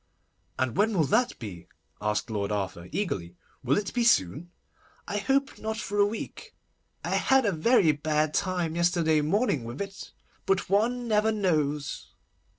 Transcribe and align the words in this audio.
'And 0.57 0.75
when 0.77 0.97
will 0.97 1.03
that 1.03 1.37
be?' 1.37 1.67
asked 2.01 2.31
Lord 2.31 2.51
Arthur 2.51 2.89
eagerly. 2.91 3.35
'Will 3.63 3.77
it 3.77 3.93
be 3.93 4.03
soon?' 4.03 4.49
'I 5.07 5.17
hope 5.19 5.59
not 5.59 5.77
for 5.77 5.99
a 5.99 6.07
week. 6.07 6.55
I 7.05 7.11
had 7.17 7.45
a 7.45 7.51
very 7.51 7.91
bad 7.91 8.33
time 8.33 8.75
yesterday 8.75 9.21
morning 9.21 9.63
with 9.63 9.79
it. 9.79 10.11
But 10.47 10.71
one 10.71 11.07
never 11.07 11.31
knows. 11.31 12.13